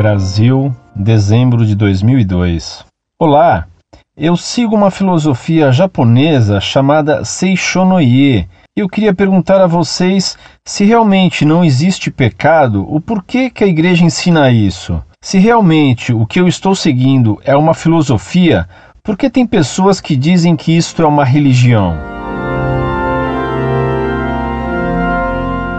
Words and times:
Brasil, 0.00 0.74
dezembro 0.96 1.66
de 1.66 1.74
2002. 1.74 2.86
Olá, 3.18 3.66
eu 4.16 4.34
sigo 4.34 4.74
uma 4.74 4.90
filosofia 4.90 5.70
japonesa 5.70 6.58
chamada 6.58 7.22
Seishonoye. 7.22 8.48
Eu 8.74 8.88
queria 8.88 9.12
perguntar 9.12 9.60
a 9.60 9.66
vocês 9.66 10.38
se 10.64 10.86
realmente 10.86 11.44
não 11.44 11.62
existe 11.62 12.10
pecado, 12.10 12.86
o 12.88 12.98
porquê 12.98 13.50
que 13.50 13.62
a 13.62 13.66
igreja 13.66 14.02
ensina 14.02 14.50
isso? 14.50 15.04
Se 15.22 15.36
realmente 15.36 16.14
o 16.14 16.24
que 16.24 16.40
eu 16.40 16.48
estou 16.48 16.74
seguindo 16.74 17.38
é 17.44 17.54
uma 17.54 17.74
filosofia, 17.74 18.66
por 19.02 19.18
que 19.18 19.28
tem 19.28 19.46
pessoas 19.46 20.00
que 20.00 20.16
dizem 20.16 20.56
que 20.56 20.74
isto 20.74 21.02
é 21.02 21.06
uma 21.06 21.26
religião? 21.26 21.94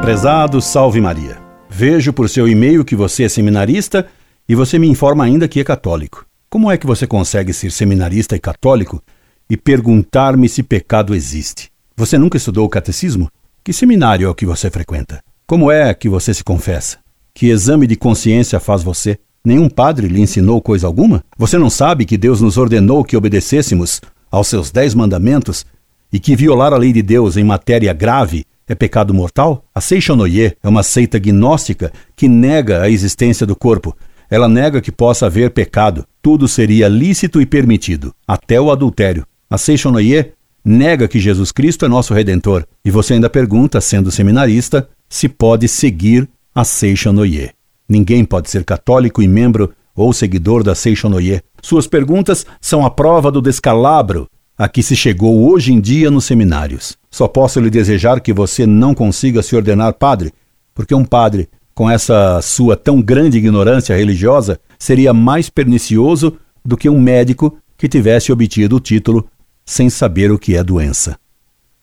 Prezado 0.04 0.62
Salve 0.62 1.02
Maria. 1.02 1.41
Vejo 1.74 2.12
por 2.12 2.28
seu 2.28 2.50
e-mail 2.50 2.84
que 2.84 2.98
você 2.98 3.24
é 3.24 3.30
seminarista 3.30 4.06
e 4.48 4.54
você 4.54 4.78
me 4.78 4.90
informa 4.90 5.24
ainda 5.24 5.48
que 5.48 5.58
é 5.58 5.64
católico. 5.64 6.26
Como 6.50 6.70
é 6.70 6.78
que 6.78 6.86
você 6.86 7.08
consegue 7.08 7.54
ser 7.54 7.72
seminarista 7.72 8.36
e 8.36 8.40
católico 8.40 9.02
e 9.50 9.56
perguntar-me 9.56 10.50
se 10.50 10.62
pecado 10.64 11.16
existe? 11.16 11.72
Você 11.96 12.18
nunca 12.18 12.36
estudou 12.36 12.66
o 12.66 12.70
catecismo? 12.70 13.32
Que 13.64 13.72
seminário 13.72 14.28
é 14.28 14.30
o 14.30 14.36
que 14.36 14.46
você 14.46 14.70
frequenta? 14.70 15.24
Como 15.48 15.72
é 15.72 15.94
que 15.94 16.10
você 16.10 16.34
se 16.34 16.44
confessa? 16.44 16.98
Que 17.34 17.48
exame 17.48 17.88
de 17.88 17.96
consciência 17.96 18.60
faz 18.60 18.84
você? 18.84 19.18
Nenhum 19.44 19.70
padre 19.70 20.10
lhe 20.10 20.20
ensinou 20.20 20.62
coisa 20.62 20.86
alguma? 20.86 21.24
Você 21.38 21.58
não 21.58 21.70
sabe 21.70 22.04
que 22.04 22.18
Deus 22.18 22.42
nos 22.42 22.58
ordenou 22.58 23.02
que 23.02 23.16
obedecêssemos 23.16 24.02
aos 24.30 24.48
seus 24.50 24.72
dez 24.72 24.94
mandamentos 24.94 25.66
e 26.12 26.20
que 26.20 26.36
violar 26.36 26.74
a 26.74 26.78
lei 26.78 26.92
de 26.92 27.02
Deus 27.02 27.38
em 27.38 27.46
matéria 27.46 27.94
grave 27.94 28.46
é 28.68 28.76
pecado 28.76 29.14
mortal? 29.14 29.66
A 29.74 29.82
Seishonoye 29.82 30.56
é 30.62 30.70
uma 30.70 30.84
seita 30.84 31.20
gnóstica 31.20 31.92
que 32.16 32.28
nega 32.28 32.82
a 32.82 32.90
existência 32.90 33.46
do 33.46 33.56
corpo. 33.56 33.96
Ela 34.30 34.48
nega 34.48 34.82
que 34.82 34.92
possa 34.92 35.26
haver 35.26 35.52
pecado. 35.52 36.06
Tudo 36.22 36.48
seria 36.48 36.88
lícito 36.88 37.42
e 37.42 37.46
permitido, 37.46 38.14
até 38.28 38.60
o 38.62 38.72
adultério. 38.72 39.26
A 39.50 39.58
Seishonoye 39.58 40.34
nega 40.64 41.08
que 41.08 41.20
Jesus 41.20 41.52
Cristo 41.52 41.86
é 41.86 41.90
nosso 41.90 42.14
redentor. 42.14 42.66
E 42.86 42.90
você 42.90 43.16
ainda 43.16 43.30
pergunta, 43.30 43.82
sendo 43.82 44.12
seminarista, 44.12 44.88
se 45.10 45.28
pode 45.28 45.68
seguir 45.68 46.30
a 46.56 46.64
Seishonoye. 46.64 47.52
Ninguém 47.90 48.24
pode 48.24 48.50
ser 48.50 48.64
católico 48.64 49.22
e 49.22 49.28
membro 49.28 49.74
ou 49.96 50.14
seguidor 50.14 50.64
da 50.64 50.74
Seishonoye. 50.74 51.42
Suas 51.62 51.88
perguntas 51.88 52.46
são 52.62 52.86
a 52.86 52.90
prova 52.90 53.30
do 53.30 53.42
descalabro 53.42 54.28
a 54.62 54.70
que 54.70 54.84
se 54.84 54.96
chegou 54.96 55.50
hoje 55.50 55.74
em 55.74 55.82
dia 55.82 56.12
nos 56.12 56.26
seminários. 56.26 56.96
Só 57.10 57.28
posso 57.28 57.60
lhe 57.60 57.72
desejar 57.72 58.22
que 58.22 58.32
você 58.32 58.68
não 58.68 58.94
consiga 58.94 59.42
se 59.42 59.56
ordenar 59.56 59.96
padre, 59.96 60.32
porque 60.76 60.94
um 60.94 61.04
padre, 61.04 61.50
com 61.74 61.90
essa 61.90 62.40
sua 62.44 62.78
tão 62.78 63.02
grande 63.02 63.40
ignorância 63.40 63.98
religiosa, 63.98 64.60
seria 64.78 65.16
mais 65.16 65.50
pernicioso 65.50 66.38
do 66.64 66.78
que 66.78 66.88
um 66.88 67.02
médico 67.02 67.58
que 67.76 67.90
tivesse 67.90 68.32
obtido 68.32 68.76
o 68.76 68.80
título 68.80 69.28
sem 69.66 69.90
saber 69.90 70.32
o 70.32 70.38
que 70.38 70.56
é 70.56 70.64
doença. 70.64 71.18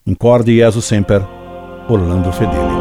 Incorde 0.06 0.54
Jesus 0.54 0.84
Semper, 0.84 1.26
Orlando 1.88 2.30
Fedeli. 2.30 2.77